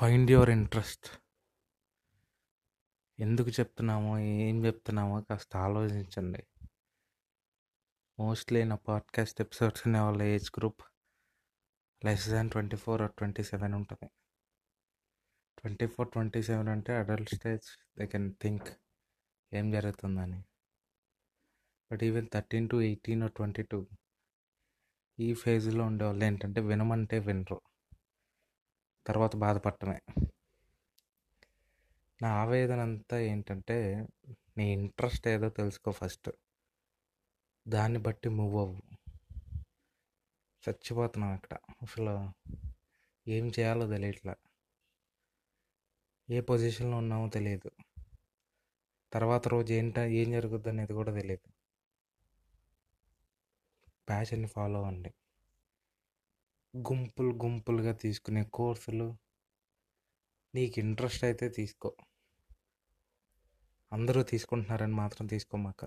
[0.00, 1.06] Find your interest.
[3.18, 6.46] ఎందుకు చెప్తున్నామో ఏం చెప్తున్నామో కాస్త ఆలోచించండి.
[8.18, 10.82] మోస్ట్లీ నా పాడ్కాస్ట్ ఎపిసోడ్స్ అనే వాళ్ళ age group
[12.04, 14.10] less than twenty four or twenty seven ఉంటుంది.
[15.58, 18.68] ట్వంటీ ఫోర్ ట్వంటీ సెవెన్ అంటే adult stage they can think
[19.54, 20.44] ఏం జరుగుతుందని.
[21.92, 23.86] But even thirteen to eighteen or twenty two
[25.18, 27.60] ఈ ఫేజ్లో ఉండేవాళ్ళు ఏంటంటే వినమంటే వినరు.
[29.06, 30.00] తర్వాత బాధపడటమే.
[32.22, 34.06] నా ఆవేదన అంతా ఏంటంటే
[34.58, 36.30] నీ ఇంట్రెస్ట్ ఏదో తెలుసుకో ఫస్ట్.
[37.68, 38.82] దాన్ని బట్టి మూవ్ అవ్వు.
[40.68, 41.58] చచ్చిపోతున్నాం ఇక్కడ.
[41.82, 42.32] అసలు
[43.28, 44.34] ఏం చేయాలో తెలియట్లా.
[46.30, 47.70] ఏ పొజిషన్లో ఉన్నామో తెలియదు.
[49.12, 51.52] తర్వాత రోజు ఏంట ఏం జరుగుద్ది అనేది కూడా తెలియదు.
[54.08, 55.14] ప్యాషన్ని ఫాలో అవ్వండి.
[56.76, 59.16] గుంపులు గుంపులుగా తీసుకునే కోర్సులు.
[60.54, 61.94] నీకు ఇంట్రెస్ట్ అయితే తీసుకో.
[63.92, 65.86] అందరూ తీసుకుంటున్నారని మాత్రం తీసుకోమాక.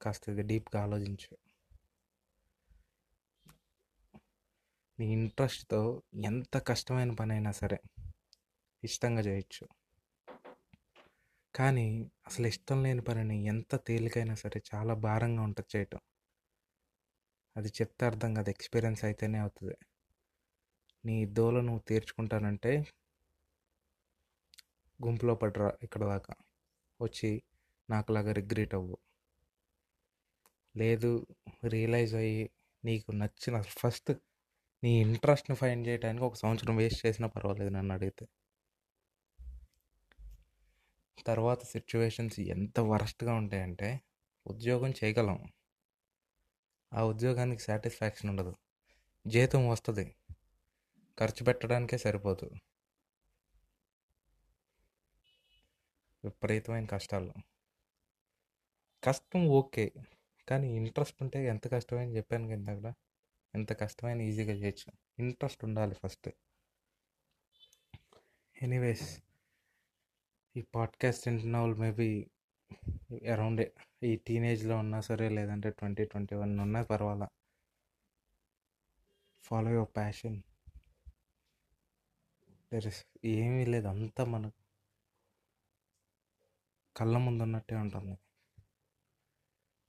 [0.00, 1.36] కాస్త ఇది డీప్గా ఆలోచించు.
[4.98, 7.78] నీ ఇంట్రెస్ట్తో ఎంత కష్టమైన పని అయినా సరే
[8.84, 9.68] ఇష్టంగా చేయొచ్చు.
[11.54, 16.00] కానీ అసలు ఇష్టం లేని పనిని ఎంత తేలికైనా సరే చాలా భారంగా ఉంటుంది చేయటం.
[17.56, 18.50] అది చెప్తే అర్థం కాదు.
[18.50, 19.76] ఎక్స్పీరియన్స్ అయితేనే అవుతుంది.
[21.04, 22.72] నీ దోలు నువ్వు తీర్చుకుంటానంటే
[25.00, 26.34] గుంపులో పడరా ఇక్కడ దాకా.
[27.00, 27.30] వచ్చి
[27.88, 28.96] నాకులాగా రిగ్రెట్ అవ్వు.
[30.74, 31.10] లేదు
[31.68, 32.42] రియలైజ్ అయ్యి
[32.84, 34.10] నీకు నచ్చిన ఫస్ట్
[34.82, 38.26] నీ ఇంట్రెస్ట్ని ఫైండ్ చేయడానికి ఒక సంవత్సరం వేస్ట్ చేసినా పర్వాలేదు నన్ను అడిగితే.
[41.26, 43.88] తర్వాత సిచ్యువేషన్స్ ఎంత వరస్ట్గా ఉంటాయంటే
[44.46, 45.38] ఉద్యోగం చేయగలం.
[46.94, 48.54] ఆ ఉద్యోగానికి సాటిస్ఫాక్షన్ ఉండదు.
[49.26, 50.16] జీతం వస్తుంది.
[51.18, 52.50] ఖర్చు పెట్టడానికే సరిపోదు.
[56.24, 57.32] విపరీతమైన కష్టాలు
[59.04, 59.92] కష్టం ఓకే
[60.48, 62.94] కానీ ఇంట్రెస్ట్ ఉంటే ఎంత కష్టమైన చెప్పాను కింద కూడా
[63.54, 64.92] ఎంత కష్టమైన ఈజీగా చేయొచ్చు.
[65.18, 66.30] ఇంట్రెస్ట్ ఉండాలి ఫస్ట్.
[68.62, 69.22] ఎనీవేస్
[70.56, 72.30] ఈ పాడ్కాస్ట్ వింటున్న వాళ్ళు మేబీ
[73.32, 73.62] అరౌండ్
[74.02, 77.28] ఈ టీనేజ్లో ఉన్నా సరే లేదంటే ట్వంటీ ట్వంటీ వన్ ఉన్నా పర్వాలా.
[79.42, 80.42] Follow your passion
[82.72, 84.50] there is ఏమీ లేదు అంతా మన
[86.96, 88.18] కళ్ళ ముందు ఉన్నట్టే ఉంటుంది.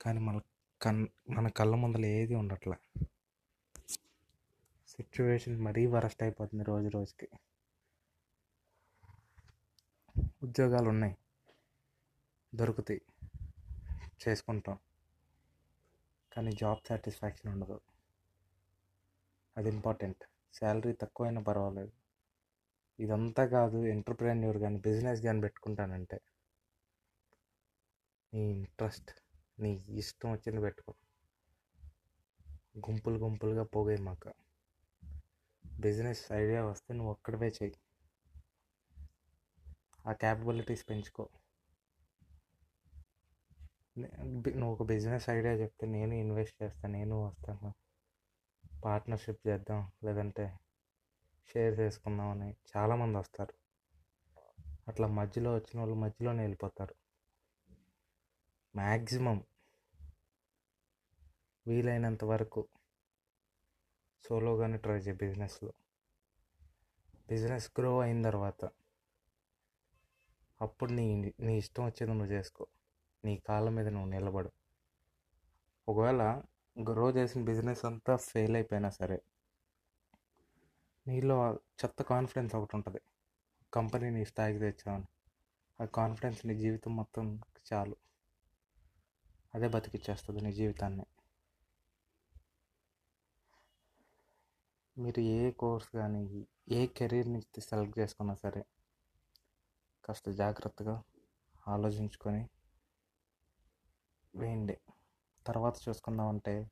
[0.00, 0.40] కానీ మన
[0.82, 2.76] కన్ మన కళ్ళ ముందర ఏది ఉండట్లే.
[4.88, 7.28] సిచ్యువేషన్ మరీ వరస్ట్ అయిపోతుంది రోజు రోజుకి.
[10.42, 11.16] ఉద్యోగాలు ఉన్నాయి.
[12.54, 13.02] దొరుకుతాయి.
[14.28, 14.78] చేసుకుంటాం.
[16.32, 17.80] కానీ జాబ్ సాటిస్ఫాక్షన్ ఉండదు.
[19.56, 20.24] అది ఇంపార్టెంట్.
[20.54, 21.92] శాలరీ తక్కువైనా పర్వాలేదు.
[23.00, 26.20] ఇదంతా కాదు ఎంటర్ప్రెన్యూర్ కానీ బిజినెస్ కానీ పెట్టుకుంటానంటే.
[28.34, 29.10] నీ ఇంట్రెస్ట్
[29.60, 30.94] నీ ఇష్టం వచ్చింది పెట్టుకో.
[32.78, 34.32] గుంపులు గుంపులుగా పోగాయి మాకు.
[35.80, 37.76] బిజినెస్ ఐడియా వస్తే నువ్వు ఒక్కడవే చెయ్యి.
[40.06, 41.28] ఆ క్యాపబిలిటీస్ పెంచుకో.
[43.96, 47.74] నువ్వు ఒక బిజినెస్ ఐడియా చెప్తే నేను ఇన్వెస్ట్ చేస్తాను నేను వస్తాను.
[48.84, 50.44] పార్ట్నర్షిప్ చేద్దాం లేదంటే
[51.48, 53.54] షేర్ చేసుకుందామని చాలామంది వస్తారు.
[54.88, 56.94] అట్లా మధ్యలో వచ్చిన వాళ్ళు మధ్యలోనే వెళ్ళిపోతారు.
[58.74, 59.44] మ్యాక్సిమం
[61.66, 62.68] వీలైనంత వరకు
[64.24, 65.72] సోలోగానే ట్రై చేయ బిజినెస్లో.
[67.28, 68.62] బిజినెస్ గ్రో అయిన తర్వాత
[70.60, 72.66] అప్పుడు నీ నీ ఇష్టం వచ్చేది నువ్వు చేసుకో.
[73.24, 74.50] నీ కాళ్ళ మీద నువ్వు నిలబడు.
[75.88, 76.42] ఒకవేళ
[76.76, 79.22] గ్రో చేసిన బిజినెస్ అంతా ఫెయిల్ అయిపోయినా సరే
[81.06, 83.00] నీలో చెత్త కాన్ఫిడెన్స్ ఒకటి ఉంటుంది.
[83.74, 85.06] కంపెనీ నీ స్థాయికి తెచ్చామని
[85.80, 87.42] ఆ కాన్ఫిడెన్స్ నీ జీవితం మొత్తం
[87.72, 87.96] చాలు.
[89.54, 91.06] అదే బతికిచ్చేస్తుంది నీ జీవితాన్ని.
[94.98, 98.64] మీరు ఏ కోర్స్ కానీ ఏ కెరీర్ని సెలెక్ట్ చేసుకున్నా సరే
[100.04, 101.02] కాస్త జాగ్రత్తగా
[101.68, 102.42] ఆలోచించుకొని
[104.36, 104.80] వేయండి.
[105.46, 106.70] తర్వాత చూసుకుందామంటే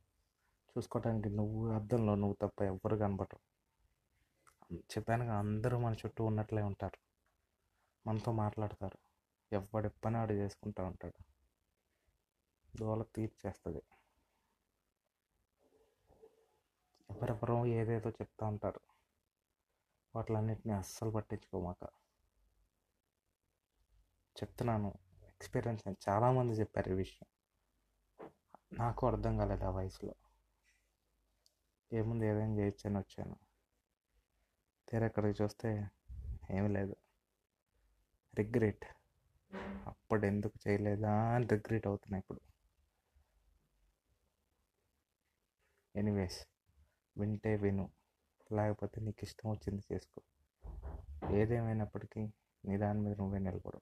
[0.79, 3.39] చూసుకోవటానికి నువ్వు అద్దంలో నువ్వు తప్ప ఎవ్వరు కనబడరు.
[4.75, 6.99] చెప్పానుగా అందరూ మన చుట్టూ ఉన్నట్లే ఉంటారు.
[8.07, 8.99] మనతో మాట్లాడతారు.
[9.53, 11.25] ఎవడి పని ఆడు చేసుకుంటూ ఉంటాడు.
[12.77, 13.83] దోల తీర్చేస్తుంది.
[17.11, 18.81] ఎవరెవరో ఏదేదో చెప్తూ ఉంటారు.
[20.15, 21.89] వాటిలన్నిటిని అస్సలు పట్టించుకోమాక.
[24.37, 24.95] చెప్తున్నాను
[25.29, 27.42] ఎక్స్పీరియన్స్ చాలామంది చెప్పారు ఈ విషయం.
[28.73, 30.15] నాకు అర్థం కాలేదు ఆ వయసులో.
[31.93, 33.37] ఏముంది ఏదైనా చేయొచ్చని వచ్చాను.
[34.89, 35.89] తీరా అక్కడికి చూస్తే
[36.51, 36.97] ఏమీ లేదు.
[38.35, 38.85] రిగ్రెట్.
[39.87, 42.41] అప్పుడు ఎందుకు చేయలేదా అని రిగ్రెట్ అవుతున్నా ఇప్పుడు.
[45.95, 46.39] ఎనీవేస్
[47.17, 47.87] వింటే విను.
[48.53, 50.21] లేకపోతే నీకు ఇష్టం వచ్చింది చేసుకో.
[51.31, 52.23] ఏదేమైనప్పటికీ
[52.65, 53.81] నీ దాని మీద నువ్వే నిలబడు.